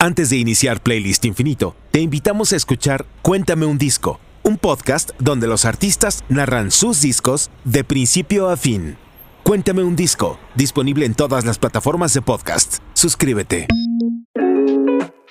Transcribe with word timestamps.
Antes 0.00 0.28
de 0.28 0.36
iniciar 0.36 0.82
Playlist 0.82 1.24
Infinito, 1.24 1.76
te 1.90 2.00
invitamos 2.00 2.52
a 2.52 2.56
escuchar 2.56 3.06
Cuéntame 3.22 3.64
un 3.64 3.78
disco, 3.78 4.20
un 4.42 4.58
podcast 4.58 5.10
donde 5.18 5.46
los 5.46 5.64
artistas 5.64 6.24
narran 6.28 6.70
sus 6.70 7.00
discos 7.00 7.50
de 7.64 7.84
principio 7.84 8.50
a 8.50 8.56
fin. 8.56 8.98
Cuéntame 9.44 9.82
un 9.82 9.96
disco, 9.96 10.38
disponible 10.56 11.06
en 11.06 11.14
todas 11.14 11.44
las 11.46 11.58
plataformas 11.58 12.12
de 12.12 12.20
podcast. 12.22 12.78
Suscríbete. 12.92 13.66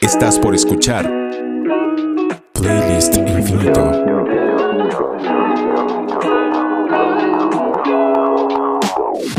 Estás 0.02 0.40
por 0.40 0.56
escuchar 0.56 1.12
Playlist 2.54 3.16
Infinito. 3.18 3.92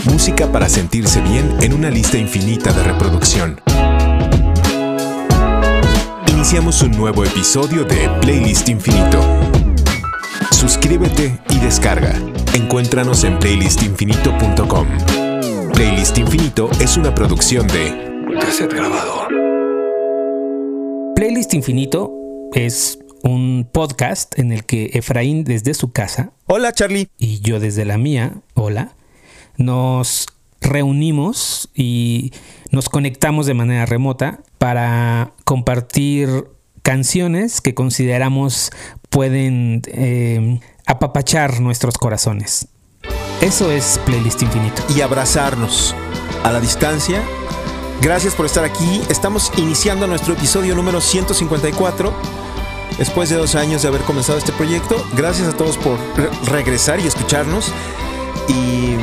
Música 0.05 0.53
para 0.53 0.69
sentirse 0.69 1.21
bien 1.23 1.57
en 1.61 1.73
una 1.73 1.91
lista 1.91 2.19
infinita 2.19 2.73
de 2.73 2.85
reproducción. 2.85 3.61
Iniciamos 6.45 6.82
un 6.82 6.91
nuevo 6.91 7.25
episodio 7.25 7.85
de 7.85 8.07
Playlist 8.21 8.68
Infinito. 8.68 9.18
Suscríbete 10.53 11.41
y 11.49 11.59
descarga. 11.59 12.21
Encuéntranos 12.53 13.25
en 13.25 13.39
playlistinfinito.com. 13.39 14.87
Playlist 15.73 16.18
Infinito 16.18 16.68
es 16.81 16.99
una 16.99 17.15
producción 17.15 17.67
de 17.68 18.37
Cassette 18.39 18.75
Grabador. 18.75 19.29
Playlist 21.17 21.54
Infinito 21.54 22.13
es 22.53 22.99
un 23.23 23.67
podcast 23.73 24.39
en 24.39 24.53
el 24.53 24.65
que 24.65 24.90
Efraín 24.93 25.45
desde 25.45 25.73
su 25.73 25.93
casa 25.93 26.32
Hola 26.45 26.75
Charlie. 26.75 27.09
y 27.17 27.40
yo 27.40 27.59
desde 27.59 27.87
la 27.87 27.96
mía, 27.96 28.35
hola, 28.53 28.95
nos 29.57 30.26
reunimos 30.64 31.68
y 31.75 32.33
nos 32.70 32.89
conectamos 32.89 33.47
de 33.47 33.55
manera 33.55 33.86
remota 33.86 34.41
para 34.59 35.33
compartir 35.45 36.47
canciones 36.83 37.61
que 37.61 37.75
consideramos 37.75 38.70
pueden 39.11 39.83
eh, 39.87 40.61
apapachar 40.87 41.61
nuestros 41.61 41.97
corazones. 41.98 42.67
Eso 43.41 43.70
es 43.70 44.01
Playlist 44.07 44.42
Infinito. 44.42 44.83
Y 44.97 45.01
abrazarnos 45.03 45.95
a 46.42 46.51
la 46.51 46.61
distancia. 46.61 47.23
Gracias 48.01 48.35
por 48.35 48.47
estar 48.47 48.65
aquí. 48.65 49.01
Estamos 49.09 49.53
iniciando 49.57 50.07
nuestro 50.07 50.35
episodio 50.35 50.75
número 50.75 51.01
154. 51.01 52.12
Después 52.98 53.29
de 53.29 53.37
dos 53.37 53.55
años 53.55 53.83
de 53.83 53.89
haber 53.89 54.03
comenzado 54.03 54.39
este 54.39 54.53
proyecto, 54.53 55.05
gracias 55.17 55.48
a 55.48 55.57
todos 55.57 55.77
por 55.79 55.98
re- 56.17 56.31
regresar 56.51 57.01
y 57.01 57.07
escucharnos. 57.07 57.73
Y 58.48 58.97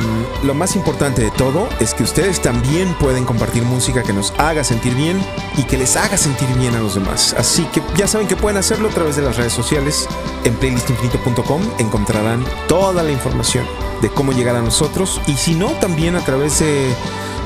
lo 0.44 0.54
más 0.54 0.76
importante 0.76 1.22
de 1.22 1.30
todo 1.30 1.68
es 1.80 1.94
que 1.94 2.02
ustedes 2.02 2.40
también 2.40 2.94
pueden 2.94 3.24
compartir 3.24 3.62
música 3.62 4.02
que 4.02 4.12
nos 4.12 4.32
haga 4.38 4.64
sentir 4.64 4.94
bien 4.94 5.20
y 5.56 5.64
que 5.64 5.78
les 5.78 5.96
haga 5.96 6.16
sentir 6.16 6.48
bien 6.58 6.74
a 6.74 6.80
los 6.80 6.94
demás. 6.94 7.34
Así 7.38 7.64
que 7.66 7.82
ya 7.96 8.06
saben 8.06 8.28
que 8.28 8.36
pueden 8.36 8.58
hacerlo 8.58 8.88
a 8.88 8.92
través 8.92 9.16
de 9.16 9.22
las 9.22 9.36
redes 9.36 9.52
sociales. 9.52 10.08
En 10.44 10.54
playlistinfinito.com 10.54 11.62
encontrarán 11.78 12.44
toda 12.68 13.02
la 13.02 13.12
información 13.12 13.66
de 14.00 14.10
cómo 14.10 14.32
llegar 14.32 14.56
a 14.56 14.62
nosotros 14.62 15.20
y 15.26 15.34
si 15.34 15.54
no, 15.54 15.70
también 15.72 16.16
a 16.16 16.24
través 16.24 16.58
de 16.58 16.92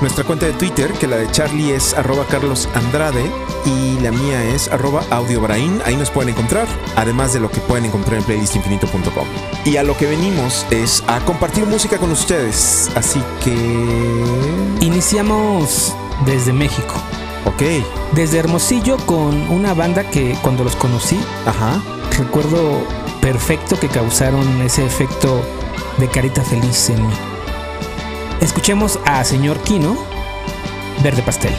nuestra 0.00 0.24
cuenta 0.24 0.46
de 0.46 0.52
Twitter, 0.52 0.92
que 0.92 1.06
la 1.06 1.16
de 1.16 1.30
Charlie 1.30 1.72
es 1.72 1.94
arroba 1.94 2.24
Carlos 2.26 2.68
Andrade 2.74 3.24
y 3.64 3.98
la 4.00 4.10
mía 4.10 4.44
es 4.44 4.68
arroba 4.68 5.02
audiobrain. 5.10 5.80
Ahí 5.84 5.96
nos 5.96 6.10
pueden 6.10 6.30
encontrar, 6.30 6.66
además 6.96 7.32
de 7.32 7.40
lo 7.40 7.50
que 7.50 7.60
pueden 7.60 7.86
encontrar 7.86 8.18
en 8.18 8.24
playlistinfinito.com. 8.24 9.26
Y 9.64 9.76
a 9.76 9.82
lo 9.82 9.96
que 9.96 10.06
venimos 10.06 10.66
es 10.70 11.02
a 11.08 11.20
compartir 11.20 11.66
música 11.66 11.98
con 11.98 12.10
ustedes. 12.10 12.90
Así 12.94 13.22
que... 13.42 13.56
Iniciamos 14.80 15.94
desde 16.24 16.52
México, 16.52 16.94
Ok, 17.46 17.62
desde 18.12 18.38
Hermosillo 18.38 18.96
con 19.06 19.48
una 19.50 19.72
banda 19.72 20.10
que 20.10 20.36
cuando 20.42 20.64
los 20.64 20.74
conocí 20.74 21.18
ajá. 21.46 21.80
recuerdo 22.18 22.84
perfecto 23.20 23.78
que 23.78 23.88
causaron 23.88 24.60
ese 24.62 24.84
efecto 24.84 25.40
de 25.98 26.08
carita 26.08 26.42
feliz 26.42 26.90
en 26.90 27.06
mí. 27.06 27.14
Escuchemos 28.40 28.98
a 29.04 29.24
Señor 29.24 29.58
Kino, 29.60 29.96
Verde 31.02 31.22
Pastel. 31.22 31.52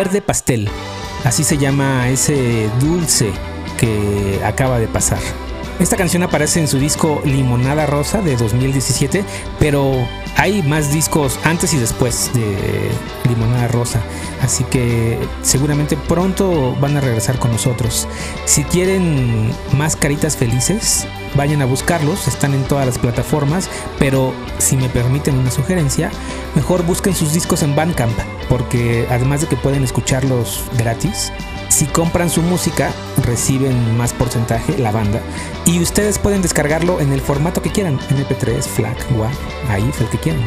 Verde 0.00 0.22
Pastel, 0.22 0.66
así 1.24 1.44
se 1.44 1.58
llama 1.58 2.08
ese 2.08 2.70
dulce 2.80 3.32
que 3.76 4.40
acaba 4.42 4.78
de 4.78 4.88
pasar. 4.88 5.18
Esta 5.78 5.98
canción 5.98 6.22
aparece 6.22 6.58
en 6.58 6.68
su 6.68 6.78
disco 6.78 7.20
Limonada 7.26 7.84
Rosa 7.84 8.22
de 8.22 8.34
2017, 8.34 9.22
pero 9.58 9.92
hay 10.38 10.62
más 10.62 10.90
discos 10.90 11.38
antes 11.44 11.74
y 11.74 11.76
después 11.76 12.30
de 12.32 12.90
Limonada 13.28 13.68
Rosa, 13.68 14.00
así 14.40 14.64
que 14.64 15.18
seguramente 15.42 15.98
pronto 15.98 16.74
van 16.80 16.96
a 16.96 17.02
regresar 17.02 17.38
con 17.38 17.52
nosotros. 17.52 18.08
Si 18.46 18.64
quieren 18.64 19.52
más 19.76 19.96
caritas 19.96 20.34
felices, 20.34 21.06
vayan 21.34 21.62
a 21.62 21.66
buscarlos, 21.66 22.28
están 22.28 22.54
en 22.54 22.64
todas 22.64 22.86
las 22.86 22.98
plataformas, 22.98 23.68
pero 23.98 24.32
si 24.58 24.76
me 24.76 24.88
permiten 24.88 25.38
una 25.38 25.50
sugerencia, 25.50 26.10
mejor 26.54 26.84
busquen 26.84 27.14
sus 27.14 27.32
discos 27.32 27.62
en 27.62 27.74
Bandcamp, 27.76 28.18
porque 28.48 29.06
además 29.10 29.40
de 29.40 29.46
que 29.46 29.56
pueden 29.56 29.84
escucharlos 29.84 30.64
gratis, 30.78 31.32
si 31.68 31.86
compran 31.86 32.30
su 32.30 32.42
música, 32.42 32.90
reciben 33.24 33.96
más 33.96 34.12
porcentaje 34.12 34.76
la 34.76 34.90
banda. 34.90 35.20
Y 35.64 35.80
ustedes 35.80 36.18
pueden 36.18 36.42
descargarlo 36.42 37.00
en 37.00 37.12
el 37.12 37.20
formato 37.20 37.62
que 37.62 37.70
quieran: 37.70 37.98
MP3, 38.10 38.62
FLAC, 38.62 38.98
WAV, 39.16 39.30
ahí 39.68 39.90
el 40.00 40.08
que 40.08 40.18
quieran. 40.18 40.42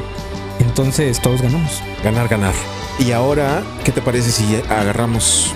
Entonces 0.59 1.21
todos 1.21 1.41
ganamos. 1.41 1.81
Ganar, 2.03 2.27
ganar. 2.27 2.53
Y 2.99 3.11
ahora, 3.11 3.63
¿qué 3.83 3.91
te 3.91 4.01
parece 4.01 4.31
si 4.31 4.61
agarramos 4.69 5.53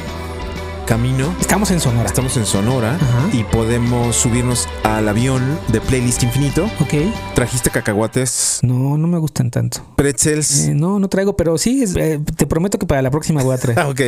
camino. 0.87 1.35
Estamos 1.39 1.69
en 1.71 1.79
Sonora. 1.79 2.05
Estamos 2.07 2.35
en 2.37 2.45
Sonora 2.45 2.95
Ajá. 2.95 3.29
y 3.33 3.43
podemos 3.43 4.15
subirnos 4.15 4.67
al 4.83 5.07
avión 5.09 5.59
de 5.67 5.81
Playlist 5.81 6.23
Infinito. 6.23 6.65
Ok. 6.79 6.93
Trajiste 7.35 7.69
cacahuates, 7.69 8.59
No, 8.63 8.97
no 8.97 9.07
me 9.07 9.17
gustan 9.19 9.51
tanto. 9.51 9.85
pretzels. 9.95 10.67
Eh, 10.69 10.73
no, 10.73 10.97
no 10.97 11.09
traigo, 11.09 11.35
pero 11.35 11.57
sí, 11.57 11.83
es- 11.83 11.95
eh, 11.95 12.19
te 12.37 12.47
prometo 12.47 12.79
que 12.79 12.85
para 12.87 13.01
la 13.01 13.11
próxima 13.11 13.43
voy 13.43 13.53
a 13.55 13.57
traer. 13.59 13.77
Ok. 13.87 14.01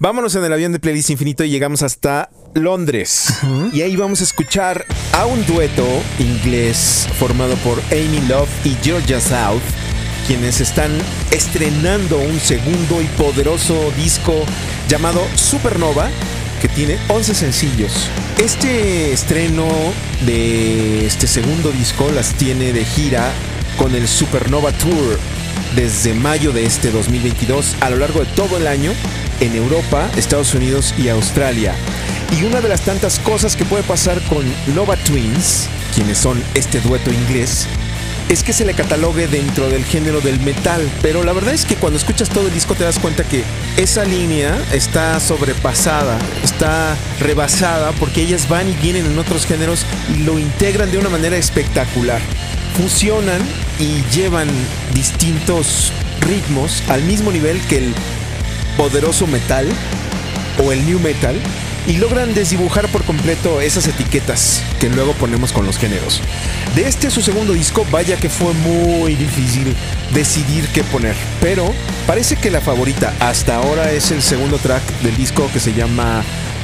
Vámonos 0.00 0.34
en 0.34 0.44
el 0.44 0.52
avión 0.52 0.72
de 0.72 0.80
Playlist 0.80 1.10
Infinito 1.10 1.44
y 1.44 1.50
llegamos 1.50 1.82
hasta 1.82 2.30
Londres. 2.54 3.26
Y 3.72 3.82
ahí 3.82 3.94
vamos 3.96 4.20
a 4.20 4.24
escuchar 4.24 4.84
a 5.12 5.26
un 5.26 5.44
dueto 5.46 5.86
inglés 6.18 7.06
formado 7.18 7.54
por 7.56 7.80
Amy 7.92 8.20
Love 8.28 8.48
y 8.64 8.76
Georgia 8.82 9.20
South, 9.20 9.60
quienes 10.26 10.60
están 10.60 10.90
estrenando 11.30 12.18
un 12.18 12.40
segundo 12.40 13.02
y 13.02 13.06
poderoso 13.18 13.92
disco 13.96 14.44
llamado 14.88 15.20
Supernova, 15.34 16.08
que 16.62 16.68
tiene 16.68 16.98
11 17.08 17.34
sencillos. 17.34 18.08
Este 18.38 19.12
estreno 19.12 19.68
de 20.24 21.06
este 21.06 21.26
segundo 21.26 21.70
disco 21.72 22.10
las 22.10 22.32
tiene 22.34 22.72
de 22.72 22.84
gira 22.84 23.32
con 23.76 23.94
el 23.94 24.08
Supernova 24.08 24.72
Tour 24.72 25.18
desde 25.76 26.14
mayo 26.14 26.52
de 26.52 26.64
este 26.64 26.90
2022 26.90 27.76
a 27.80 27.90
lo 27.90 27.96
largo 27.96 28.20
de 28.20 28.26
todo 28.26 28.56
el 28.56 28.66
año 28.66 28.92
en 29.40 29.54
Europa, 29.54 30.08
Estados 30.16 30.54
Unidos 30.54 30.94
y 30.96 31.08
Australia. 31.08 31.74
Y 32.38 32.44
una 32.44 32.60
de 32.60 32.68
las 32.68 32.80
tantas 32.80 33.18
cosas 33.18 33.56
que 33.56 33.64
puede 33.64 33.82
pasar 33.82 34.20
con 34.22 34.44
Nova 34.74 34.96
Twins, 34.96 35.68
quienes 35.94 36.18
son 36.18 36.42
este 36.54 36.80
dueto 36.80 37.12
inglés, 37.12 37.68
es 38.28 38.42
que 38.42 38.52
se 38.52 38.64
le 38.64 38.74
catalogue 38.74 39.26
dentro 39.28 39.68
del 39.68 39.84
género 39.84 40.20
del 40.20 40.40
metal, 40.40 40.88
pero 41.02 41.22
la 41.22 41.32
verdad 41.32 41.54
es 41.54 41.64
que 41.64 41.76
cuando 41.76 41.98
escuchas 41.98 42.28
todo 42.28 42.46
el 42.48 42.54
disco 42.54 42.74
te 42.74 42.84
das 42.84 42.98
cuenta 42.98 43.24
que 43.24 43.44
esa 43.76 44.04
línea 44.04 44.56
está 44.72 45.20
sobrepasada, 45.20 46.18
está 46.42 46.96
rebasada 47.20 47.92
porque 47.92 48.22
ellas 48.22 48.48
van 48.48 48.68
y 48.68 48.72
vienen 48.74 49.06
en 49.06 49.18
otros 49.18 49.46
géneros 49.46 49.84
y 50.14 50.22
lo 50.22 50.38
integran 50.38 50.90
de 50.90 50.98
una 50.98 51.08
manera 51.08 51.36
espectacular. 51.36 52.20
Fusionan 52.76 53.40
y 53.78 54.02
llevan 54.14 54.48
distintos 54.94 55.92
ritmos 56.20 56.82
al 56.88 57.02
mismo 57.02 57.30
nivel 57.30 57.60
que 57.68 57.78
el 57.78 57.94
poderoso 58.76 59.26
metal 59.26 59.68
o 60.64 60.72
el 60.72 60.84
new 60.86 60.98
metal 61.00 61.36
y 61.86 61.98
logran 61.98 62.34
desdibujar 62.34 62.88
por 62.88 63.04
completo 63.04 63.60
esas 63.60 63.86
etiquetas 63.86 64.62
que 64.80 64.88
luego 64.88 65.12
ponemos 65.14 65.52
con 65.52 65.66
los 65.66 65.78
géneros. 65.78 66.20
De 66.74 66.88
este 66.88 67.10
su 67.10 67.20
segundo 67.20 67.52
disco, 67.52 67.86
vaya 67.90 68.16
que 68.16 68.30
fue 68.30 68.52
muy 68.54 69.14
difícil 69.14 69.74
decidir 70.12 70.66
qué 70.68 70.82
poner, 70.84 71.14
pero 71.40 71.72
parece 72.06 72.36
que 72.36 72.50
la 72.50 72.60
favorita 72.60 73.12
hasta 73.20 73.56
ahora 73.56 73.92
es 73.92 74.10
el 74.10 74.22
segundo 74.22 74.58
track 74.58 74.82
del 75.00 75.16
disco 75.16 75.48
que 75.52 75.60
se 75.60 75.74
llama 75.74 76.22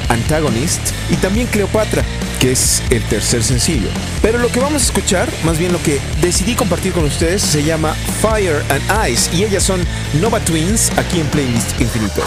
Antagonist 0.09 0.81
y 1.09 1.15
también 1.15 1.47
Cleopatra, 1.47 2.03
que 2.41 2.53
es 2.53 2.81
el 2.89 3.03
tercer 3.03 3.43
sencillo. 3.43 3.87
Pero 4.23 4.39
lo 4.39 4.47
que 4.51 4.59
vamos 4.59 4.81
a 4.81 4.85
escuchar, 4.85 5.29
más 5.43 5.59
bien 5.59 5.71
lo 5.71 5.81
que 5.83 6.01
decidí 6.21 6.55
compartir 6.55 6.91
con 6.91 7.05
ustedes, 7.05 7.43
se 7.43 7.63
llama 7.63 7.93
Fire 8.19 8.63
and 8.69 9.09
Ice 9.11 9.33
y 9.35 9.43
ellas 9.43 9.61
son 9.61 9.85
Nova 10.19 10.39
Twins 10.39 10.91
aquí 10.97 11.19
en 11.19 11.27
Playlist 11.27 11.79
Infinito. 11.79 12.23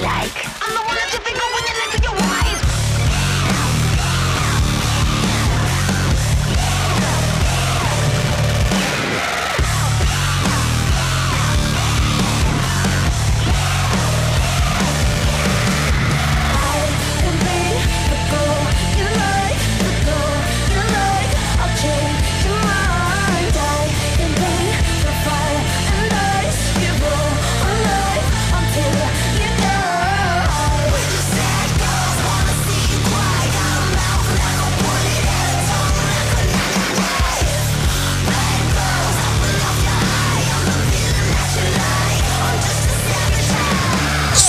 like. 0.00 0.32
I'm 0.62 0.72
the 0.72 0.82
one 0.88 0.96
that 0.96 1.12
a 1.12 1.20
big 1.20 1.36
one 1.36 1.52
with 1.52 1.66
the 1.68 1.81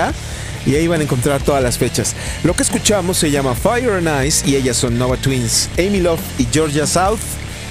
y 0.66 0.76
ahí 0.76 0.88
van 0.88 1.02
a 1.02 1.04
encontrar 1.04 1.42
todas 1.42 1.64
las 1.64 1.78
fechas. 1.78 2.16
Lo 2.44 2.54
que 2.54 2.64
escuchamos 2.64 3.18
se 3.18 3.32
llama 3.32 3.56
Fire 3.56 3.94
and 3.94 4.26
Ice 4.26 4.48
y 4.48 4.56
ellas 4.56 4.78
son 4.78 4.98
Nova 4.98 5.18
Twins, 5.18 5.70
Amy 5.78 6.00
Love 6.00 6.22
y 6.38 6.48
Georgia 6.52 6.88
South 6.88 7.20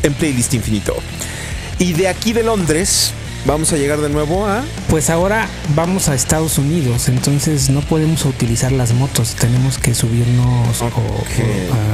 en 0.03 0.13
playlist 0.15 0.55
infinito. 0.55 0.97
Y 1.79 1.93
de 1.95 2.09
aquí 2.09 2.33
de 2.33 2.43
Londres 2.43 3.13
vamos 3.47 3.73
a 3.73 3.77
llegar 3.77 4.01
de 4.01 4.09
nuevo 4.09 4.47
a 4.47 4.63
Pues 4.89 5.11
ahora 5.11 5.49
vamos 5.75 6.09
a 6.09 6.15
Estados 6.15 6.59
Unidos, 6.59 7.09
entonces 7.09 7.71
no 7.71 7.81
podemos 7.81 8.25
utilizar 8.25 8.73
las 8.73 8.93
motos, 8.93 9.35
tenemos 9.35 9.79
que 9.79 9.95
subirnos 9.95 10.83
o- 10.83 10.87
Ok. 10.87 10.93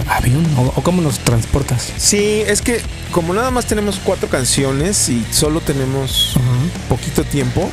o 0.07 0.11
a 0.11 0.17
avión 0.17 0.45
o, 0.57 0.62
o 0.76 0.83
cómo 0.83 1.03
nos 1.03 1.19
transportas. 1.21 1.93
Sí, 1.97 2.43
es 2.47 2.62
que 2.62 2.81
como 3.12 3.33
nada 3.35 3.50
más 3.50 3.67
tenemos 3.67 4.00
cuatro 4.03 4.29
canciones 4.29 5.09
y 5.09 5.25
solo 5.31 5.61
tenemos 5.61 6.35
poquito 6.88 7.25
tiempo, 7.25 7.69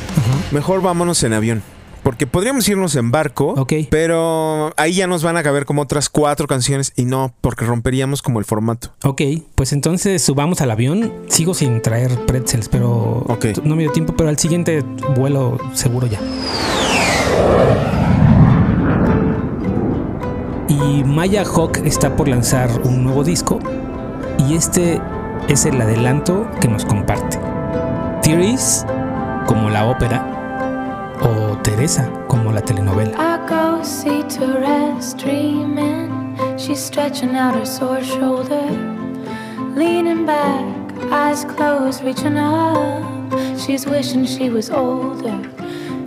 mejor 0.52 0.82
vámonos 0.82 1.24
en 1.24 1.34
avión. 1.34 1.64
Porque 2.04 2.28
podríamos 2.28 2.68
irnos 2.68 2.96
en 2.98 3.12
barco, 3.12 3.54
Ok. 3.58 3.74
pero 3.90 4.74
ahí 4.76 4.94
ya 4.94 5.08
nos 5.08 5.24
van 5.24 5.38
a 5.38 5.44
caber 5.44 5.66
como 5.66 5.82
otras 5.84 6.10
cuatro 6.10 6.48
canciones 6.48 6.92
y 6.98 7.06
no, 7.06 7.34
porque 7.40 7.64
romperíamos 7.66 8.22
como 8.22 8.40
el 8.40 8.46
formato. 8.46 8.90
Ok, 9.06 9.22
pues 9.56 9.72
entonces 9.72 10.22
subamos 10.22 10.60
al 10.60 10.72
avión. 10.72 11.14
Sigo 11.30 11.54
sin 11.54 11.82
traer 11.82 12.12
pretzels, 12.26 12.68
pero 12.68 13.26
no 13.64 13.76
me 13.78 13.84
dio 13.84 13.92
tiempo, 13.94 14.14
pero 14.18 14.30
al 14.30 14.38
siguiente 14.38 14.84
vuelo 15.16 15.58
seguro 15.74 16.08
ya. 16.08 16.20
Y 20.68 21.04
Maya 21.06 21.44
Hawk 21.46 21.78
está 21.86 22.16
por 22.16 22.28
lanzar 22.28 22.70
un 22.84 23.04
nuevo 23.04 23.24
disco 23.24 23.60
y 24.50 24.56
este 24.56 25.00
es 25.48 25.66
el 25.66 25.80
adelanto 25.80 26.48
que 26.60 26.68
nos 26.68 26.86
comparte. 26.86 27.40
Theories, 28.24 28.86
como 29.48 29.70
la 29.70 29.86
ópera, 29.86 30.43
o 31.24 31.56
Teresa, 31.64 32.10
como 32.28 32.52
la 32.52 32.62
telenovela. 32.62 33.16
I 33.18 33.38
go 33.48 33.82
see 33.84 34.24
Therese 34.24 35.14
dreaming. 35.14 36.12
She's 36.58 36.80
stretching 36.80 37.36
out 37.36 37.56
her 37.56 37.66
sore 37.66 38.04
shoulder, 38.04 38.68
leaning 39.76 40.26
back, 40.26 40.64
eyes 41.12 41.46
closed, 41.46 42.04
reaching 42.04 42.38
up. 42.38 43.04
She's 43.58 43.86
wishing 43.86 44.26
she 44.26 44.50
was 44.50 44.70
older, 44.70 45.38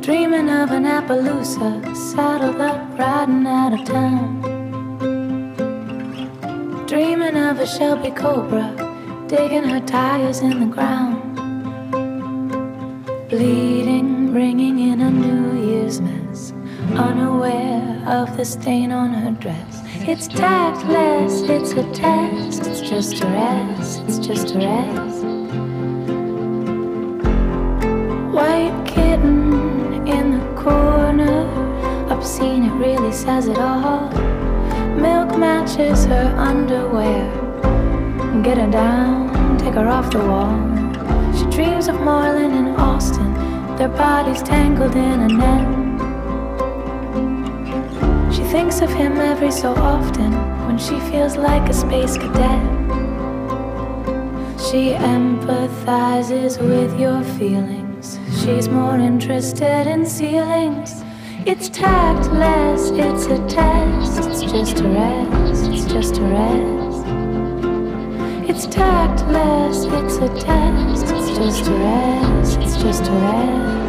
dreaming 0.00 0.48
of 0.50 0.70
an 0.70 0.84
Appaloosa, 0.84 1.94
saddled 1.96 2.60
up, 2.60 2.98
riding 2.98 3.46
out 3.46 3.72
of 3.72 3.84
town. 3.84 4.42
Dreaming 6.86 7.36
of 7.36 7.58
a 7.58 7.66
Shelby 7.66 8.10
Cobra, 8.10 8.74
digging 9.28 9.64
her 9.64 9.80
tires 9.80 10.40
in 10.40 10.60
the 10.60 10.66
ground. 10.66 11.15
Bleeding, 13.28 14.30
bringing 14.32 14.78
in 14.78 15.00
a 15.00 15.10
New 15.10 15.68
Year's 15.68 16.00
mess, 16.00 16.52
unaware 16.94 18.00
of 18.06 18.36
the 18.36 18.44
stain 18.44 18.92
on 18.92 19.12
her 19.12 19.32
dress. 19.32 19.82
It's 20.06 20.28
tactless, 20.28 21.42
it's 21.42 21.72
a 21.72 21.82
test, 21.92 22.68
it's 22.68 22.88
just 22.88 23.20
a 23.24 23.26
rest, 23.26 24.02
it's 24.06 24.18
just 24.18 24.54
a 24.54 24.58
rest. 24.58 25.24
White 28.32 28.84
kitten 28.86 30.06
in 30.06 30.38
the 30.38 30.62
corner, 30.62 31.48
obscene, 32.08 32.62
it 32.62 32.74
really 32.74 33.10
says 33.10 33.48
it 33.48 33.58
all. 33.58 34.08
Milk 35.00 35.36
matches 35.36 36.04
her 36.04 36.32
underwear. 36.38 37.26
Get 38.44 38.58
her 38.58 38.70
down, 38.70 39.58
take 39.58 39.74
her 39.74 39.88
off 39.88 40.12
the 40.12 40.18
wall. 40.20 40.75
Dreams 41.56 41.88
of 41.88 41.98
Marlin 42.02 42.52
and 42.52 42.68
Austin, 42.76 43.32
their 43.78 43.88
bodies 43.88 44.42
tangled 44.42 44.94
in 44.94 45.20
a 45.22 45.28
net. 45.28 45.66
She 48.30 48.42
thinks 48.42 48.82
of 48.82 48.90
him 48.92 49.16
every 49.16 49.50
so 49.50 49.74
often 49.74 50.32
when 50.66 50.76
she 50.76 51.00
feels 51.10 51.38
like 51.38 51.66
a 51.70 51.72
space 51.72 52.18
cadet. 52.18 52.62
She 54.60 54.92
empathizes 54.92 56.60
with 56.60 57.00
your 57.00 57.22
feelings. 57.38 58.18
She's 58.38 58.68
more 58.68 58.98
interested 58.98 59.86
in 59.86 60.04
ceilings. 60.04 61.02
It's 61.46 61.70
tactless, 61.70 62.90
it's 62.90 63.24
a 63.28 63.38
test. 63.48 64.18
It's 64.28 64.42
just 64.42 64.80
a 64.80 64.88
rest, 64.88 65.70
it's 65.72 65.86
just 65.90 66.18
a 66.18 66.22
rest. 66.22 67.06
It's 68.46 68.66
tactless, 68.66 69.84
it's 69.86 70.16
a 70.16 70.28
test. 70.38 71.25
Just 71.36 71.68
a 71.68 71.72
rest, 71.72 72.58
it's 72.62 72.76
just 72.82 73.08
a 73.08 73.12
rest. 73.12 73.85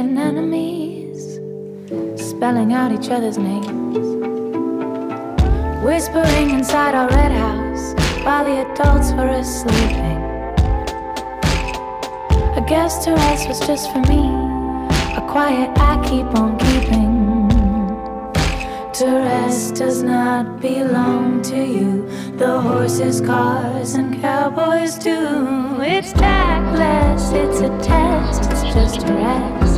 Seeing 0.00 0.18
enemies, 0.18 1.40
spelling 2.16 2.72
out 2.72 2.90
each 2.92 3.10
other's 3.10 3.36
names. 3.36 3.98
Whispering 5.84 6.50
inside 6.50 6.94
our 6.94 7.08
red 7.08 7.32
house 7.32 7.94
while 8.24 8.44
the 8.44 8.64
adults 8.64 9.12
were 9.12 9.28
asleep. 9.28 9.96
A 12.56 12.64
guest 12.66 13.02
to 13.04 13.12
us 13.12 13.46
was 13.46 13.60
just 13.66 13.92
for 13.92 14.00
me, 14.12 14.24
a 15.16 15.22
quiet 15.28 15.70
I 15.76 15.92
keep 16.08 16.26
on 16.40 16.58
keeping. 16.58 17.20
To 19.00 19.06
rest 19.06 19.76
does 19.76 20.02
not 20.02 20.60
belong 20.60 21.42
to 21.42 21.56
you. 21.56 22.06
The 22.36 22.60
horses, 22.60 23.20
cars, 23.20 23.94
and 23.94 24.20
cowboys 24.20 24.98
do. 24.98 25.80
It's 25.80 26.12
tactless, 26.12 27.32
it's 27.32 27.60
a 27.60 27.70
test. 27.82 28.50
It's 28.50 28.74
just 28.74 29.08
a 29.08 29.14
rest, 29.14 29.69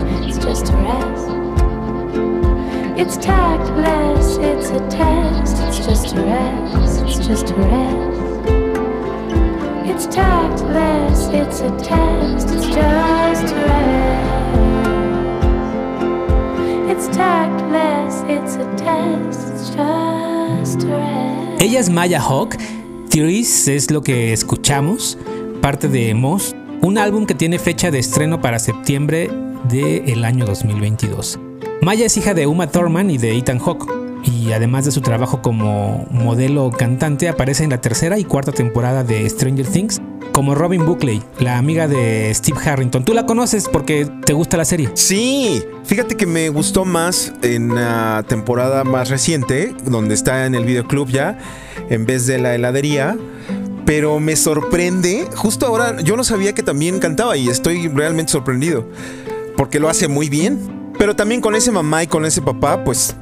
Ella 21.60 21.80
es 21.80 21.88
Maya 21.88 22.20
Hawk. 22.20 22.58
Theories 23.08 23.68
es 23.68 23.90
lo 23.90 24.02
que 24.02 24.34
escuchamos, 24.34 25.16
parte 25.62 25.88
de 25.88 26.12
Moss, 26.14 26.54
un 26.82 26.98
álbum 26.98 27.24
que 27.24 27.34
tiene 27.34 27.58
fecha 27.58 27.90
de 27.90 28.00
estreno 28.00 28.42
para 28.42 28.58
septiembre 28.58 29.30
del 29.68 30.24
año 30.24 30.44
2022. 30.44 31.38
Maya 31.80 32.06
es 32.06 32.16
hija 32.16 32.34
de 32.34 32.46
Uma 32.46 32.68
Thurman 32.68 33.10
y 33.10 33.18
de 33.18 33.36
Ethan 33.36 33.58
Hawke, 33.58 33.90
y 34.24 34.52
además 34.52 34.84
de 34.84 34.92
su 34.92 35.00
trabajo 35.00 35.42
como 35.42 36.06
modelo 36.10 36.70
cantante, 36.70 37.28
aparece 37.28 37.64
en 37.64 37.70
la 37.70 37.80
tercera 37.80 38.18
y 38.18 38.24
cuarta 38.24 38.52
temporada 38.52 39.04
de 39.04 39.28
Stranger 39.28 39.66
Things 39.66 40.00
como 40.32 40.54
Robin 40.54 40.86
Buckley, 40.86 41.22
la 41.40 41.58
amiga 41.58 41.88
de 41.88 42.32
Steve 42.34 42.58
Harrington. 42.64 43.04
Tú 43.04 43.12
la 43.12 43.26
conoces 43.26 43.68
porque 43.68 44.08
te 44.24 44.32
gusta 44.32 44.56
la 44.56 44.64
serie. 44.64 44.90
Sí, 44.94 45.62
fíjate 45.84 46.16
que 46.16 46.26
me 46.26 46.48
gustó 46.48 46.84
más 46.84 47.32
en 47.42 47.74
la 47.74 48.24
temporada 48.26 48.84
más 48.84 49.10
reciente, 49.10 49.74
donde 49.84 50.14
está 50.14 50.46
en 50.46 50.54
el 50.54 50.64
videoclub 50.64 51.08
ya, 51.08 51.38
en 51.90 52.06
vez 52.06 52.26
de 52.26 52.38
la 52.38 52.54
heladería. 52.54 53.16
Pero 53.84 54.20
me 54.20 54.36
sorprende, 54.36 55.26
justo 55.34 55.66
ahora 55.66 56.00
yo 56.00 56.16
no 56.16 56.24
sabía 56.24 56.54
que 56.54 56.62
también 56.62 57.00
cantaba 57.00 57.36
y 57.36 57.48
estoy 57.48 57.88
realmente 57.88 58.30
sorprendido, 58.30 58.86
porque 59.62 59.78
lo 59.78 59.88
hace 59.88 60.08
muy 60.08 60.28
bien. 60.28 60.58
Pero 60.98 61.14
también 61.14 61.40
con 61.40 61.54
ese 61.54 61.70
mamá 61.70 62.02
y 62.02 62.08
con 62.08 62.24
ese 62.24 62.42
papá, 62.42 62.82
pues 62.82 63.14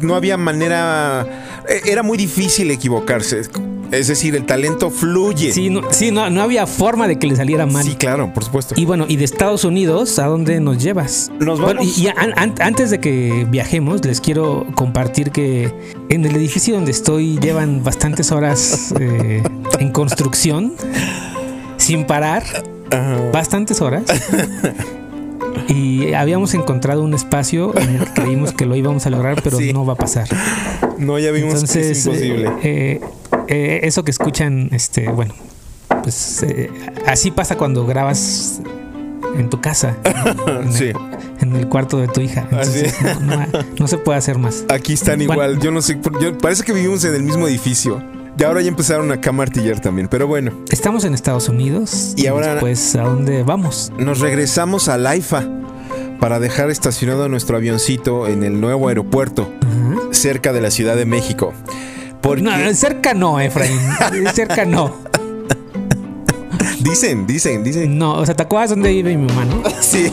no- 0.00 0.16
había 0.16 0.36
manera, 0.36 1.24
eh, 1.68 1.80
era 1.86 2.02
muy 2.02 2.18
difícil 2.18 2.72
equivocarse. 2.72 3.42
Es 3.92 4.08
decir, 4.08 4.34
el 4.34 4.46
talento 4.46 4.90
fluye. 4.90 5.52
Sí, 5.52 5.70
no, 5.70 5.82
sí, 5.92 6.10
no, 6.10 6.28
no 6.28 6.42
había 6.42 6.66
forma 6.66 7.06
de 7.06 7.20
que 7.20 7.28
le 7.28 7.36
saliera 7.36 7.66
mal. 7.66 7.84
Sí, 7.84 7.94
claro, 7.94 8.34
por 8.34 8.42
supuesto. 8.42 8.74
Y 8.76 8.84
bueno, 8.84 9.04
y 9.08 9.14
de 9.14 9.24
Estados 9.24 9.64
Unidos, 9.64 10.18
¿a 10.18 10.26
dónde 10.26 10.58
nos 10.58 10.82
llevas? 10.82 11.30
Nos 11.38 11.60
Bueno, 11.60 11.78
vamos- 11.82 11.96
y, 11.98 12.02
y 12.06 12.08
an- 12.08 12.32
an- 12.36 12.54
antes 12.58 12.90
de 12.90 12.98
que 12.98 13.46
viajemos, 13.48 14.04
les 14.04 14.20
quiero 14.20 14.66
compartir 14.74 15.30
que 15.30 15.72
en 16.08 16.24
el 16.24 16.34
edificio 16.34 16.74
donde 16.74 16.90
estoy 16.90 17.38
llevan 17.38 17.84
bastantes 17.84 18.32
horas 18.32 18.92
eh, 19.00 19.40
en 19.78 19.92
construcción, 19.92 20.72
sin 21.76 22.06
parar, 22.06 22.42
bastantes 23.32 23.80
horas. 23.80 24.02
Y 25.68 26.12
habíamos 26.14 26.54
encontrado 26.54 27.02
un 27.02 27.14
espacio 27.14 27.76
en 27.78 27.96
el 27.96 28.04
que 28.04 28.12
creímos 28.22 28.52
que 28.52 28.66
lo 28.66 28.76
íbamos 28.76 29.06
a 29.06 29.10
lograr, 29.10 29.40
pero 29.42 29.58
Sí. 29.58 29.72
no 29.72 29.84
va 29.84 29.94
a 29.94 29.96
pasar. 29.96 30.28
no, 30.98 31.18
ya 31.18 31.30
vimos 31.32 31.64
que 31.70 31.90
es 31.90 32.06
imposible. 32.06 32.50
eh, 32.62 33.00
eh, 33.48 33.80
eso 33.84 34.04
que 34.04 34.10
escuchan, 34.10 34.68
este, 34.72 35.08
bueno, 35.08 35.34
pues 36.02 36.42
eh, 36.42 36.70
así 37.06 37.30
pasa 37.30 37.56
cuando 37.56 37.86
grabas 37.86 38.60
en 39.36 39.50
tu 39.50 39.60
casa, 39.60 39.96
en, 40.46 40.72
Sí. 40.72 40.84
el, 40.84 40.96
en 41.40 41.56
el 41.56 41.68
cuarto 41.68 41.98
de 41.98 42.08
tu 42.08 42.20
hija. 42.20 42.46
Entonces, 42.50 42.94
no, 43.22 43.36
no- 43.36 43.46
no 43.78 43.88
se 43.88 43.98
puede 43.98 44.18
hacer 44.18 44.38
más. 44.38 44.64
Aquí 44.68 44.94
están 44.94 45.16
Bueno. 45.18 45.32
igual. 45.34 45.58
Yo 45.60 45.70
no 45.70 45.82
sé. 45.82 45.98
yo- 46.20 46.36
parece 46.38 46.64
que 46.64 46.72
vivimos 46.72 47.04
en 47.04 47.14
el 47.14 47.22
mismo 47.22 47.46
edificio. 47.46 48.02
Y 48.38 48.44
ahora 48.44 48.60
ya 48.60 48.68
empezaron 48.68 49.10
a 49.12 49.32
martillar 49.32 49.80
también. 49.80 50.08
Pero 50.08 50.26
bueno, 50.26 50.52
Estamos 50.70 51.04
en 51.04 51.14
Estados 51.14 51.48
Unidos. 51.48 52.12
Y 52.16 52.26
ahora- 52.26 52.58
Pues, 52.60 52.94
¿a 52.96 53.02
dónde 53.02 53.42
vamos? 53.42 53.92
nos 53.98 54.20
regresamos 54.20 54.88
a 54.88 54.98
Laifa 54.98 55.44
para 56.20 56.38
dejar 56.38 56.70
estacionado 56.70 57.28
nuestro 57.28 57.56
avioncito 57.56 58.26
en 58.26 58.42
el 58.42 58.60
nuevo 58.60 58.88
aeropuerto 58.88 59.50
Ajá. 59.62 60.00
cerca 60.12 60.52
de 60.52 60.60
la 60.60 60.70
Ciudad 60.70 60.96
de 60.96 61.06
México. 61.06 61.52
Porque 62.20 62.42
No, 62.42 62.50
cerca 62.74 63.14
no, 63.14 63.40
Efraín. 63.40 63.78
cerca 64.34 64.64
no. 64.64 64.94
dicen, 66.80 67.26
dicen, 67.26 67.62
dicen. 67.64 67.98
No, 67.98 68.14
o 68.14 68.26
sea, 68.26 68.34
¿te 68.34 68.42
acuerdas 68.42 68.70
dónde 68.70 68.90
vive 68.90 69.16
mi 69.16 69.26
mamá, 69.26 69.44
no? 69.44 69.62
Sí. 69.80 70.10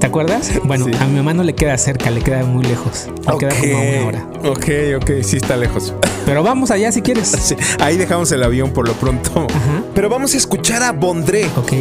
¿Te 0.00 0.06
acuerdas? 0.06 0.50
Bueno, 0.64 0.86
Sí. 0.86 0.92
a 0.98 1.06
mi 1.06 1.16
mamá 1.16 1.34
no 1.34 1.44
le 1.44 1.54
queda 1.54 1.76
cerca, 1.78 2.10
le 2.10 2.20
queda 2.20 2.44
muy 2.44 2.64
lejos. 2.64 3.06
Le 3.30 3.38
queda 3.38 3.50
como 3.58 3.76
a 3.76 3.80
una 3.80 4.06
hora. 4.06 4.26
Ok, 4.50 4.68
ok, 5.02 5.10
sí 5.22 5.36
está 5.36 5.56
lejos. 5.56 5.94
Pero 6.24 6.42
vamos 6.42 6.70
allá 6.70 6.90
si 6.92 7.02
quieres. 7.02 7.32
Sí, 7.44 7.56
Ahí 7.78 7.98
dejamos 7.98 8.32
el 8.32 8.42
avión 8.42 8.70
por 8.70 8.88
lo 8.88 8.94
pronto. 8.94 9.46
Ajá. 9.50 9.82
Pero 9.94 10.08
vamos 10.08 10.32
a 10.34 10.38
escuchar 10.38 10.82
a 10.82 10.92
Bondré. 10.92 11.44
Ok. 11.56 11.72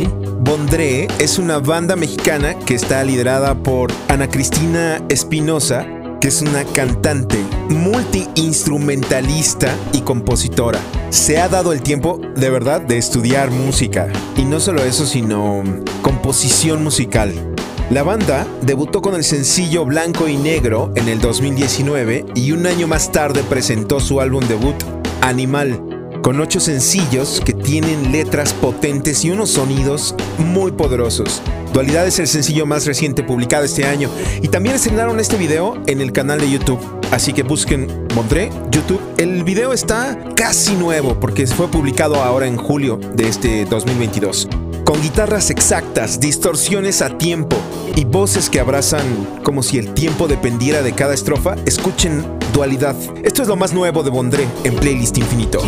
Bondré 0.41 1.07
es 1.19 1.37
una 1.37 1.59
banda 1.59 1.95
mexicana 1.95 2.55
que 2.59 2.75
está 2.75 3.01
liderada 3.03 3.55
por 3.55 3.91
Ana 4.09 4.29
Cristina 4.29 5.01
Espinosa, 5.07 5.87
que 6.19 6.27
es 6.27 6.41
una 6.41 6.65
cantante, 6.65 7.37
multiinstrumentalista 7.69 9.73
y 9.93 10.01
compositora. 10.01 10.79
Se 11.11 11.39
ha 11.39 11.47
dado 11.47 11.71
el 11.71 11.81
tiempo, 11.81 12.19
de 12.35 12.49
verdad, 12.49 12.81
de 12.81 12.97
estudiar 12.97 13.51
música. 13.51 14.09
Y 14.35 14.43
no 14.43 14.59
solo 14.59 14.83
eso, 14.83 15.05
sino 15.05 15.63
composición 16.01 16.83
musical. 16.83 17.52
La 17.89 18.01
banda 18.01 18.47
debutó 18.61 19.01
con 19.01 19.13
el 19.13 19.23
sencillo 19.23 19.85
Blanco 19.85 20.27
y 20.27 20.37
Negro 20.37 20.91
en 20.95 21.09
el 21.09 21.19
2019 21.19 22.25
y 22.33 22.51
un 22.53 22.65
año 22.65 22.87
más 22.87 23.11
tarde 23.11 23.43
presentó 23.43 23.99
su 23.99 24.21
álbum 24.21 24.43
debut, 24.47 24.75
Animal, 25.21 26.19
con 26.23 26.39
ocho 26.39 26.59
sencillos 26.59 27.41
que 27.45 27.53
tienen 27.53 28.11
letras 28.11 28.53
potentes 28.53 29.23
y 29.25 29.31
unos 29.31 29.51
sonidos 29.51 30.15
muy 30.37 30.71
poderosos. 30.71 31.41
Dualidad 31.73 32.07
es 32.07 32.19
el 32.19 32.27
sencillo 32.27 32.65
más 32.65 32.85
reciente 32.85 33.21
publicado 33.21 33.65
este 33.65 33.85
año 33.85 34.09
y 34.41 34.47
también 34.47 34.75
estrenaron 34.75 35.19
este 35.19 35.37
video 35.37 35.75
en 35.85 36.01
el 36.01 36.13
canal 36.13 36.39
de 36.39 36.49
YouTube. 36.49 36.79
Así 37.11 37.33
que 37.33 37.43
busquen 37.43 38.07
Mondré, 38.15 38.49
YouTube. 38.71 39.01
El 39.17 39.43
video 39.43 39.73
está 39.73 40.17
casi 40.35 40.75
nuevo 40.75 41.19
porque 41.19 41.45
fue 41.47 41.67
publicado 41.67 42.15
ahora 42.23 42.47
en 42.47 42.57
julio 42.57 42.97
de 43.13 43.27
este 43.27 43.65
2022. 43.65 44.47
Con 44.85 45.01
guitarras 45.01 45.49
exactas, 45.49 46.19
distorsiones 46.19 47.01
a 47.01 47.17
tiempo 47.17 47.55
y 47.95 48.03
voces 48.03 48.49
que 48.49 48.59
abrazan 48.59 49.05
como 49.41 49.63
si 49.63 49.77
el 49.77 49.93
tiempo 49.93 50.27
dependiera 50.27 50.81
de 50.81 50.93
cada 50.93 51.13
estrofa, 51.13 51.55
escuchen 51.65 52.23
Dualidad. 52.53 52.95
Esto 53.23 53.41
es 53.41 53.47
lo 53.47 53.55
más 53.55 53.73
nuevo 53.73 54.03
de 54.03 54.09
Bondré 54.09 54.47
en 54.63 54.75
Playlist 54.75 55.17
Infinito. 55.17 55.59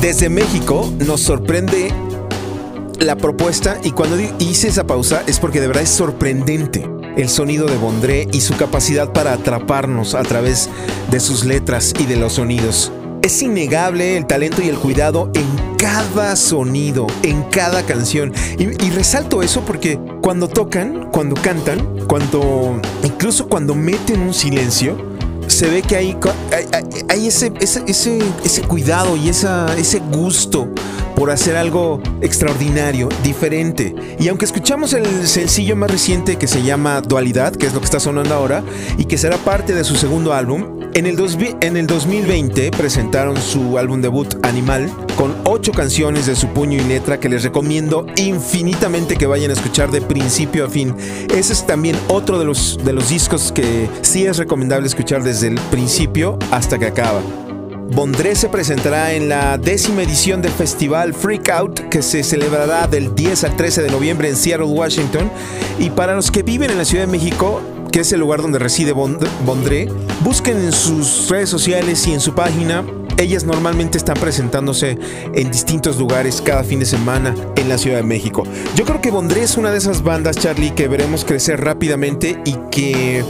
Desde 0.00 0.28
México 0.28 0.88
nos 1.04 1.20
sorprende 1.22 1.92
la 3.00 3.16
propuesta 3.16 3.80
y 3.82 3.90
cuando 3.90 4.16
hice 4.38 4.68
esa 4.68 4.86
pausa 4.86 5.24
es 5.26 5.40
porque 5.40 5.60
de 5.60 5.66
verdad 5.66 5.82
es 5.82 5.90
sorprendente 5.90 6.88
el 7.16 7.28
sonido 7.28 7.66
de 7.66 7.76
Bondré 7.76 8.28
y 8.32 8.40
su 8.40 8.56
capacidad 8.56 9.12
para 9.12 9.32
atraparnos 9.32 10.14
a 10.14 10.22
través 10.22 10.70
de 11.10 11.18
sus 11.18 11.44
letras 11.44 11.94
y 11.98 12.06
de 12.06 12.14
los 12.14 12.34
sonidos. 12.34 12.92
Es 13.22 13.42
innegable 13.42 14.16
el 14.16 14.26
talento 14.26 14.62
y 14.62 14.68
el 14.68 14.78
cuidado 14.78 15.32
en 15.34 15.76
cada 15.78 16.36
sonido, 16.36 17.08
en 17.24 17.42
cada 17.42 17.82
canción. 17.82 18.32
Y, 18.56 18.66
y 18.84 18.90
resalto 18.90 19.42
eso 19.42 19.62
porque 19.62 19.98
cuando 20.22 20.46
tocan, 20.46 21.10
cuando 21.10 21.34
cantan, 21.34 22.06
cuando 22.06 22.80
incluso 23.02 23.48
cuando 23.48 23.74
meten 23.74 24.20
un 24.20 24.32
silencio, 24.32 25.17
se 25.58 25.66
ve 25.68 25.82
que 25.82 25.96
hay, 25.96 26.16
hay- 26.72 26.84
hay 27.08 27.26
ese, 27.26 27.52
ese, 27.60 27.82
ese, 27.88 28.18
ese 28.44 28.62
cuidado 28.62 29.16
y 29.16 29.28
esa, 29.28 29.66
ese 29.76 29.98
gusto 29.98 30.68
por 31.18 31.32
hacer 31.32 31.56
algo 31.56 32.00
extraordinario, 32.20 33.08
diferente. 33.24 33.92
Y 34.20 34.28
aunque 34.28 34.44
escuchamos 34.44 34.92
el 34.92 35.26
sencillo 35.26 35.74
más 35.74 35.90
reciente 35.90 36.36
que 36.36 36.46
se 36.46 36.62
llama 36.62 37.00
Dualidad, 37.00 37.56
que 37.56 37.66
es 37.66 37.74
lo 37.74 37.80
que 37.80 37.86
está 37.86 37.98
sonando 37.98 38.34
ahora, 38.34 38.62
y 38.96 39.06
que 39.06 39.18
será 39.18 39.36
parte 39.36 39.74
de 39.74 39.82
su 39.82 39.96
segundo 39.96 40.32
álbum, 40.32 40.78
en 40.94 41.06
el, 41.06 41.16
2000 41.16 41.56
en 41.60 41.76
el 41.76 41.88
2020 41.88 42.70
presentaron 42.70 43.36
su 43.36 43.78
álbum 43.78 44.00
debut 44.00 44.36
Animal, 44.46 44.90
con 45.16 45.34
ocho 45.44 45.72
canciones 45.72 46.26
de 46.26 46.36
su 46.36 46.48
puño 46.48 46.80
y 46.80 46.84
letra 46.84 47.18
que 47.18 47.28
les 47.28 47.42
recomiendo 47.42 48.06
infinitamente 48.16 49.16
que 49.16 49.26
vayan 49.26 49.50
a 49.50 49.54
escuchar 49.54 49.90
de 49.90 50.00
principio 50.00 50.66
a 50.66 50.68
fin. 50.68 50.94
Ese 51.34 51.52
es 51.52 51.66
también 51.66 51.96
otro 52.06 52.38
de 52.38 52.44
los, 52.44 52.78
de 52.84 52.92
los 52.92 53.08
discos 53.08 53.50
que 53.50 53.88
sí 54.02 54.24
es 54.24 54.38
recomendable 54.38 54.86
escuchar 54.86 55.24
desde 55.24 55.48
el 55.48 55.56
principio 55.72 56.38
hasta 56.52 56.78
que 56.78 56.86
acaba. 56.86 57.20
Bondré 57.90 58.34
se 58.36 58.48
presentará 58.48 59.14
en 59.14 59.28
la 59.28 59.58
décima 59.58 60.02
edición 60.02 60.42
del 60.42 60.52
festival 60.52 61.14
Freak 61.14 61.48
Out 61.50 61.80
que 61.88 62.02
se 62.02 62.22
celebrará 62.22 62.86
del 62.86 63.14
10 63.14 63.44
al 63.44 63.56
13 63.56 63.82
de 63.82 63.90
noviembre 63.90 64.28
en 64.28 64.36
Seattle, 64.36 64.66
Washington. 64.66 65.30
Y 65.78 65.90
para 65.90 66.14
los 66.14 66.30
que 66.30 66.42
viven 66.42 66.70
en 66.70 66.78
la 66.78 66.84
Ciudad 66.84 67.06
de 67.06 67.10
México, 67.12 67.60
que 67.90 68.00
es 68.00 68.12
el 68.12 68.20
lugar 68.20 68.42
donde 68.42 68.58
reside 68.58 68.92
Bond- 68.94 69.26
Bondré, 69.44 69.88
busquen 70.20 70.58
en 70.58 70.72
sus 70.72 71.28
redes 71.28 71.48
sociales 71.48 72.06
y 72.06 72.12
en 72.12 72.20
su 72.20 72.34
página. 72.34 72.84
Ellas 73.16 73.42
normalmente 73.44 73.98
están 73.98 74.16
presentándose 74.20 74.96
en 75.34 75.50
distintos 75.50 75.98
lugares 75.98 76.40
cada 76.40 76.62
fin 76.62 76.78
de 76.78 76.86
semana 76.86 77.34
en 77.56 77.68
la 77.68 77.76
Ciudad 77.78 77.96
de 77.96 78.04
México. 78.04 78.44
Yo 78.76 78.84
creo 78.84 79.00
que 79.00 79.10
Bondré 79.10 79.42
es 79.42 79.56
una 79.56 79.72
de 79.72 79.78
esas 79.78 80.04
bandas, 80.04 80.36
Charlie, 80.36 80.70
que 80.70 80.86
veremos 80.86 81.24
crecer 81.24 81.60
rápidamente 81.64 82.38
y 82.44 82.54
que 82.70 83.24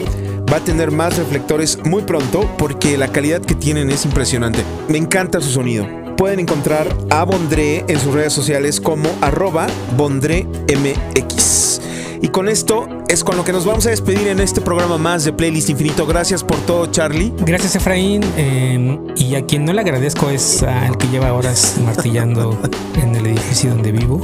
va 0.53 0.59
a 0.59 0.65
tener 0.65 0.91
más 0.91 1.17
reflectores 1.19 1.79
muy 1.85 2.03
pronto 2.03 2.49
porque 2.57 2.97
la 2.97 3.09
calidad 3.09 3.41
que 3.41 3.55
tienen 3.55 3.91
es 3.91 4.05
impresionante. 4.05 4.65
Me 4.89 4.99
encanta 4.99 5.41
su 5.41 5.51
sonido. 5.51 5.87
Pueden 6.17 6.41
encontrar 6.41 6.89
a 7.11 7.25
Bondré 7.25 7.85
en 7.87 8.01
sus 8.01 8.13
redes 8.13 8.33
sociales 8.33 8.81
como 8.81 9.09
arroba 9.21 9.67
BondréMX. 9.97 11.81
Y 12.21 12.29
con 12.29 12.49
esto 12.49 12.89
es 13.09 13.23
con 13.23 13.37
lo 13.37 13.45
que 13.45 13.53
nos 13.53 13.65
vamos 13.65 13.87
a 13.87 13.91
despedir 13.91 14.27
en 14.27 14.41
este 14.41 14.61
programa 14.61 14.99
más 14.99 15.25
de 15.25 15.33
Playlist 15.33 15.71
Infinito. 15.71 16.05
Gracias 16.07 16.43
por 16.43 16.57
todo, 16.59 16.87
Charlie. 16.87 17.33
Gracias, 17.39 17.77
Efraín. 17.77 18.25
eh, 18.37 18.99
y 19.17 19.37
a 19.37 19.47
quien 19.47 19.65
no 19.65 19.73
le 19.73 19.81
agradezco 19.81 20.29
es 20.31 20.63
al 20.65 20.97
que 20.99 21.07
lleva 21.09 21.33
horas 21.33 21.77
martillando 21.85 22.59
en 23.01 23.15
el 23.15 23.27
edificio 23.27 23.71
donde 23.71 23.93
vivo. 23.93 24.21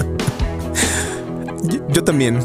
Yo, 1.63 1.79
yo 1.89 2.03
también, 2.03 2.41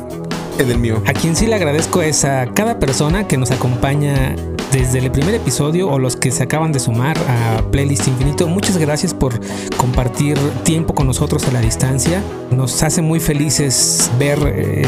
A 1.06 1.14
quien 1.14 1.38
sí 1.38 1.48
le 1.48 1.56
agradezco 1.56 2.02
es 2.02 2.26
a 2.26 2.48
cada 2.54 2.80
persona 2.80 3.28
que 3.30 3.38
nos 3.38 3.50
acompaña 3.50 4.36
desde 4.74 5.00
el 5.00 5.10
primer 5.10 5.34
episodio 5.36 5.90
o 5.90 6.00
los 6.00 6.18
que 6.18 6.32
se 6.32 6.44
acaban 6.44 6.74
de 6.74 6.80
sumar 6.80 7.18
a 7.18 7.64
Playlist 7.72 8.10
Infinito. 8.10 8.46
Muchas 8.46 8.78
gracias 8.78 9.14
por 9.14 9.40
compartir 9.78 10.38
tiempo 10.64 10.94
con 10.94 11.08
nosotros 11.08 11.48
a 11.48 11.52
la 11.52 11.62
distancia. 11.62 12.22
Nos 12.52 12.84
hace 12.84 13.02
muy 13.02 13.22
felices 13.22 14.12
ver 14.20 14.38
eh, 14.48 14.84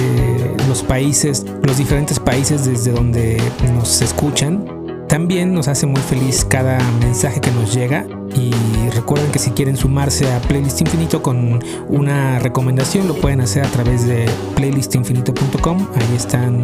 los 0.67 0.83
países, 0.83 1.45
los 1.63 1.77
diferentes 1.77 2.19
países 2.19 2.65
desde 2.65 2.91
donde 2.91 3.41
nos 3.73 4.01
escuchan. 4.01 4.67
También 5.07 5.53
nos 5.53 5.69
hace 5.69 5.85
muy 5.85 6.01
feliz 6.01 6.43
cada 6.43 6.79
mensaje 6.99 7.39
que 7.39 7.51
nos 7.51 7.73
llega 7.73 8.05
y 8.35 8.51
recuerden 8.89 9.31
que 9.31 9.39
si 9.39 9.51
quieren 9.51 9.77
sumarse 9.77 10.31
a 10.31 10.39
Playlist 10.41 10.81
Infinito 10.81 11.21
con 11.21 11.59
una 11.87 12.39
recomendación 12.39 13.07
lo 13.07 13.15
pueden 13.15 13.41
hacer 13.41 13.63
a 13.63 13.69
través 13.69 14.05
de 14.05 14.29
playlistinfinito.com. 14.55 15.87
Ahí 15.95 16.15
están 16.15 16.63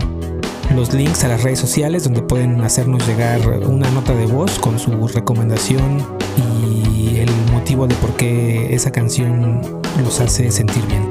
los 0.76 0.94
links 0.94 1.24
a 1.24 1.30
las 1.30 1.44
redes 1.44 1.60
sociales 1.60 2.04
donde 2.04 2.22
pueden 2.22 2.62
hacernos 2.62 3.08
llegar 3.08 3.42
una 3.68 3.90
nota 3.92 4.14
de 4.14 4.26
voz 4.26 4.60
con 4.60 4.80
su 4.80 5.08
recomendación 5.08 6.06
y 6.38 7.18
el 7.18 7.30
motivo 7.52 7.88
de 7.88 7.96
por 7.96 8.12
qué 8.16 8.74
esa 8.74 8.92
canción 8.92 9.62
los 10.04 10.20
hace 10.20 10.52
sentir 10.52 10.86
bien. 10.88 11.08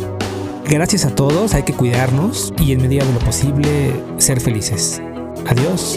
Gracias 0.68 1.04
a 1.04 1.14
todos, 1.14 1.54
hay 1.54 1.62
que 1.62 1.72
cuidarnos 1.72 2.52
y 2.58 2.72
en 2.72 2.82
medida 2.82 3.04
de 3.04 3.12
lo 3.12 3.20
posible 3.20 3.92
ser 4.18 4.40
felices. 4.40 5.00
Adiós. 5.46 5.96